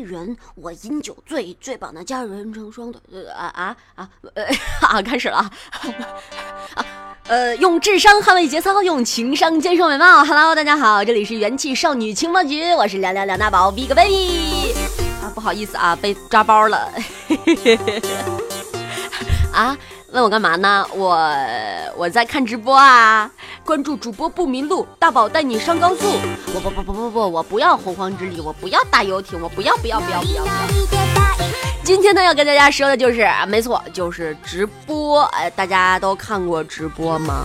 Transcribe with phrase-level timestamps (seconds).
[0.00, 3.00] 人我饮酒醉，醉把那佳人成双的。
[3.12, 4.44] 呃啊啊啊呃
[4.80, 5.50] 啊，开始了啊！
[7.28, 10.24] 呃，用智商捍卫节操，用情商坚守美貌。
[10.24, 14.74] Hello，大家好，这里是元气少女情报局，我是凉凉梁大宝 Big Baby。
[15.22, 16.90] 啊，不好意思啊，被抓包了。
[19.52, 19.76] 啊，
[20.12, 20.86] 问我干嘛呢？
[20.94, 21.18] 我
[21.96, 23.30] 我在看直播啊。
[23.68, 26.06] 关注主播不迷路，大宝带你上高速。
[26.46, 30.44] 不不不不不不，我不要洪荒之力，我不要大游艇，我不要不要不要不要。
[31.84, 35.20] 今天呢，要跟大家说的就是，没错，就是直播。
[35.24, 37.44] 哎，大家都看过直播吗？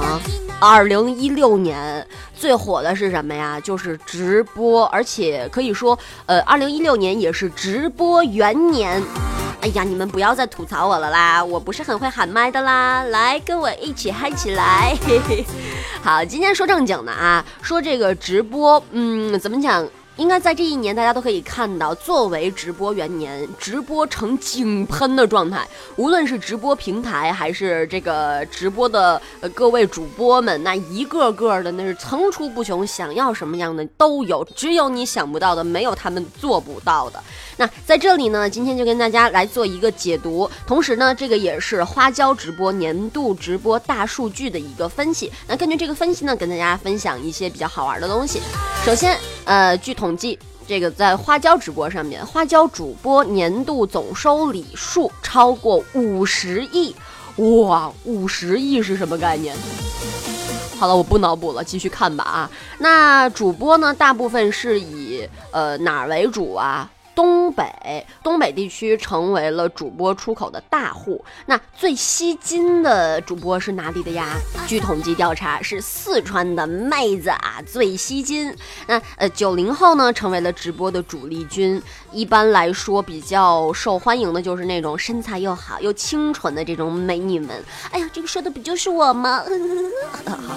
[0.00, 0.20] 啊，
[0.60, 3.58] 二零一六年最火的是什么呀？
[3.58, 9.02] 就是直播，而且可以说，呃，二零一六年也是直播元年。
[9.64, 11.42] 哎呀，你们不要再吐槽我了啦！
[11.42, 14.94] 我不是很会喊麦的啦，来跟我一起嗨起来！
[16.04, 19.88] 好，今天说正经的啊，说这个直播，嗯，怎么讲？
[20.16, 25.66] 应该在这一年，大家都可以看到，作为直播元年，直播呈井喷的状态。
[25.96, 37.20] 无论是直播平台，还是这个直播的呃各位主播们，那一个个的那是层出不穷，想要什么样的都有，只有你想不到的，没有他们做不到的。
[37.56, 45.32] 那在这里呢，今天就跟大家来做一个解读，同时呢，这个也是花椒直播年度直播大数据的一个分析。
[45.48, 48.40] 那根据这个分析呢，跟大家分享一些比较好玩的东西。
[48.84, 56.94] 首先，呃，据统计，这个在花椒直播上面，花椒主播年度总收礼数超过五十亿，
[57.36, 59.54] 哇，五十亿是什么概念？
[60.78, 62.50] 好了，我不脑补了，继续看吧啊。
[62.78, 66.90] 那主播呢，大部分是以呃哪儿为主啊？
[67.14, 71.24] 东北，东北地区成为了主播出口的大户。
[71.46, 74.36] 那最吸金的主播是哪里的呀？
[74.66, 78.54] 据统计调查，是四川的妹子啊最吸金。
[78.86, 81.80] 那呃，九零后呢，成为了直播的主力军。
[82.12, 87.62] 一般来说，比较受欢迎的就是那种身材又好又清纯的这种美女们。
[87.90, 89.44] 哎呀，这个说的不就是我吗？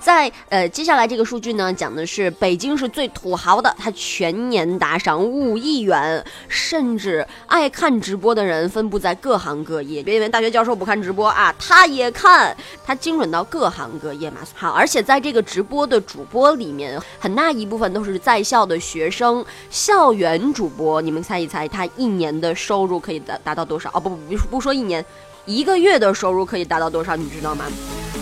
[0.00, 10.02] 在呃，接下来这个数据呢，讲的是北京是最土豪的，他全年打赏五亿元，甚至爱看直播的人分布在各行各业。
[10.02, 14.38] 别以为大学教授不看直播啊，他也看，他精准到各行各业嘛。
[14.54, 21.02] 好，而且在这个直播的主播里面，很大一部分都是在校的学生，校园主播。
[21.02, 23.90] 你们猜一猜，他一年的收入可以达达到多少？
[23.92, 25.04] 哦，不不不，不说一年，
[25.44, 27.14] 一个月的收入可以达到多少？
[27.14, 27.66] 你知道吗？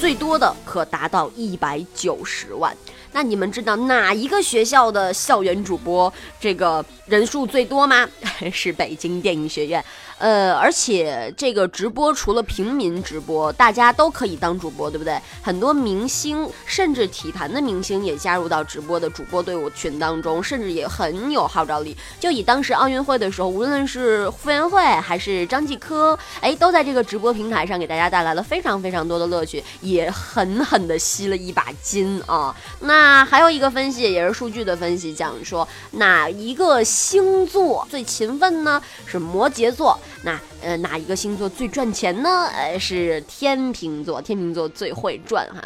[0.00, 2.76] 最多的可达到一百九十万。
[3.12, 8.08] 那你们知道哪一个学校的校园主播这个人数最多吗？
[8.52, 9.84] 是北京电影学院。
[10.18, 15.18] 呃，而且这个直播除了平民直播，大家都可以当主播，对不对？
[15.42, 21.96] 很多明星，甚至体坛的明星也加入到直播的主播队伍群当中，甚至也很有号召力。
[22.20, 32.54] 就以当时奥运会的时候，无论是傅园慧还是张继科，哎，都在这个直播平台上给大家带来了非常非常多的乐趣，也狠狠的吸了一把金啊。
[32.80, 38.82] 那还有一个分析，也是数据的分析，讲说哪一个星座最勤奋呢？
[39.06, 39.98] 是摩羯座。
[40.22, 42.46] 那呃，哪一个星座最赚钱呢？
[42.54, 45.62] 呃，是天秤座，天秤座最会赚哈。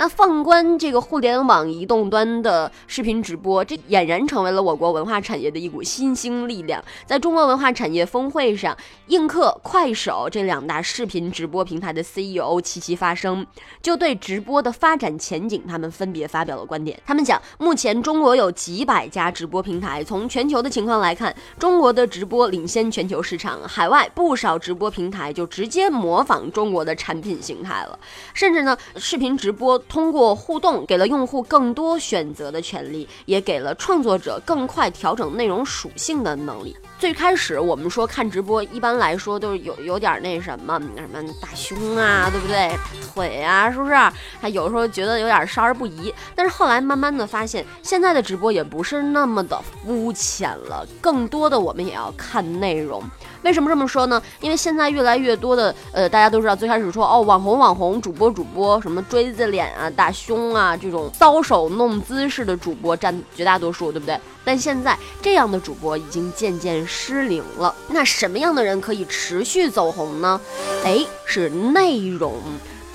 [0.00, 6.80] 那放观这个互联网移动端的视频直播，这俨然成为了我国文化产业的一股新兴力量。
[7.04, 8.76] 在中国文化产业峰会上，
[9.08, 13.44] 映客、快手这两大视频直播平台的 CEO 齐齐发声，
[13.82, 16.96] 就对直播的发展前景，他们分别发表了观点。
[17.04, 27.98] 他们讲，目前中国有几百家直播平台，从全球的情况来看，中国的直播领先全球市场，海外不少直播平台就直接模仿中国的产品形态了，
[28.34, 29.78] 甚至呢，视频直播。
[29.80, 36.76] 通过互动，给了用户更多选择的权利，也给了创作者更快调整内容属性的能力。
[36.98, 42.76] 最开始我们说看直播，一般来说都是有有点那什么什么大胸啊，对不对？
[43.14, 43.94] 腿啊，是不是？
[44.40, 46.12] 还有时候觉得有点少儿不宜。
[46.34, 53.00] 但是后来慢慢的发现，现在的直播也不是那么的肤浅了，更多的我们也要看内容。
[53.42, 54.20] 为什么这么说呢？
[54.40, 64.18] 因为现在越来越多的，呃，大家都知道，最开始说哦，网红网红，主播主播，什么锥子脸啊、大胸啊这种搔首弄姿式的主播占绝大多数，对不对？
[64.48, 67.74] 但现在这样的主播已经渐渐失灵了。
[67.88, 70.40] 那什么样的人可以持续走红呢？
[70.82, 72.40] 哎，是内容，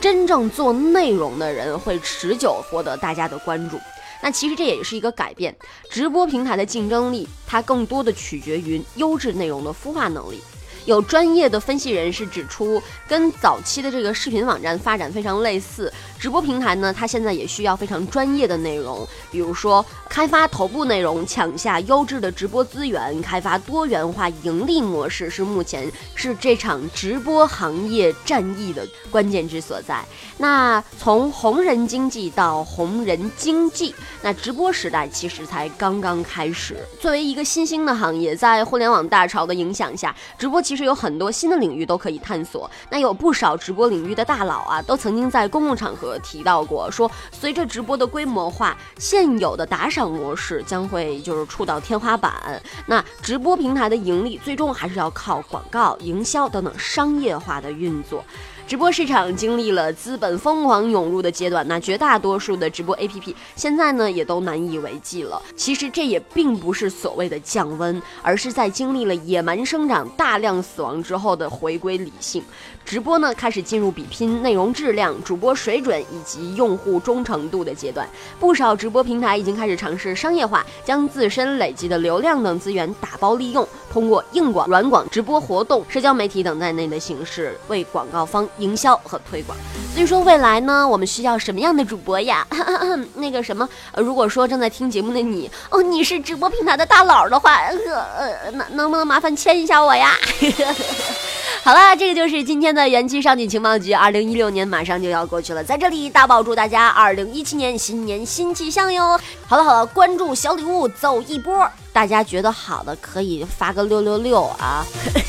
[0.02, 3.80] 真正做内容的人会持久获得大家的关注。
[4.24, 5.56] 那其实这也是一个改变，
[5.92, 10.42] 直播平台的竞争力，它更多的取决于优质内容的孵化能力。
[10.86, 30.04] 有专业的分析人士指出，跟早期的这个视频网站发展非常类似，直播平台呢，它现在也需要非常专业的内容，比如说开发头部内容，抢下优质的直播资源，开发多元化盈利模式，是目前是这场直播行业战役的关键之所在。
[30.38, 36.78] 那从红人经济到红人经济，那直播时代其实才刚刚开始。
[37.00, 42.68] 作为一个新兴的行业，在互联网大潮的影响下，直播其其实有很多新的领域都可以探索。
[42.90, 52.60] 那有不少直播领域的大佬啊，都曾经在公共场合提到过，说随着直播的规模化，现有的打赏模式将会就是触到天花板。
[52.88, 58.26] 那直播平台的盈利，最终还是要靠广告、营销等等商业化的运作。
[58.66, 65.40] 直播市场经历了资本疯狂涌入的阶段，那绝大多数的直播 APP 现在呢也都难以为继了。
[65.56, 72.42] 其实这也并不是所谓的降温，而是在经历了野蛮生长、大量死亡之后的回归理性。
[72.86, 78.08] 直播呢开始进入比拼内容质量、主播水准以及用户忠诚度的阶段。
[78.40, 88.48] 不少直播平台已经开始尝试商业化，将自身累积的流量等资源打包利用，通过硬广、软广、直播活动、社交媒体等在内的形式为广告方。
[88.58, 89.58] 营销和推广，
[89.94, 92.46] 所以说未来呢，我们需要什么样的主播呀？
[93.16, 93.68] 那个什么，
[93.98, 100.12] 如果说正在听节目的你，哦，你是直播平台的大佬的话，呃，能能不能麻烦签一下我呀？
[101.64, 103.94] 好啦，这个就是今天的元气少女情报局。
[103.94, 109.18] 二零一六年马上就要过去了，在这里大宝祝大家二零一七年新年新气象哟。
[109.48, 114.84] 好了好了，关注小礼物走一波，大家觉得好的可以发个六六六啊。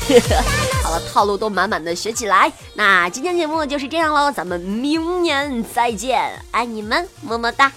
[0.83, 2.51] 好了，套路都满满的学起来。
[2.73, 7.71] 那今天节目就是这样喽，咱们明年再见，爱你们，么么哒。